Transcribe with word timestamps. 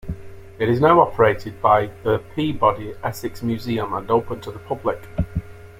It 0.57 0.67
is 0.67 0.79
now 0.81 0.99
operated 0.99 1.61
by 1.61 1.91
the 2.01 2.23
Peabody 2.33 2.95
Essex 3.03 3.43
Museum 3.43 3.93
and 3.93 4.09
open 4.09 4.41
to 4.41 4.51
the 4.51 4.57
public. 4.57 4.97